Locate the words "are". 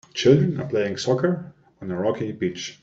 0.59-0.65